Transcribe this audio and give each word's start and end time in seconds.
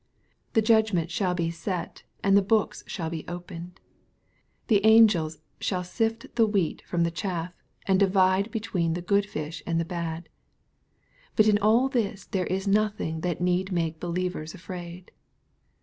The 0.53 0.63
judgment 0.63 1.11
shall 1.11 1.35
be 1.35 1.51
set, 1.51 2.01
and 2.23 2.35
the 2.35 2.41
books 2.41 2.83
shall 2.87 3.11
be 3.11 3.23
opened. 3.27 3.79
The 4.65 4.83
angels 4.83 5.37
shall 5.59 5.83
sift 5.83 6.35
the 6.37 6.47
wheat 6.47 6.81
from 6.87 7.03
the 7.03 7.11
chaff, 7.11 7.53
and 7.85 7.99
divide 7.99 8.49
between 8.49 8.95
the 8.95 9.03
good 9.03 9.27
fish 9.27 9.61
and 9.67 9.79
the 9.79 9.85
bad.— 9.85 10.27
But 11.35 11.47
in 11.47 11.59
all 11.59 11.87
this 11.87 12.25
there 12.25 12.47
is 12.47 12.67
nothing 12.67 13.21
that 13.21 13.41
need 13.41 13.71
make 13.71 13.99
believ 13.99 14.33
ers 14.35 14.55
afraid. 14.55 15.11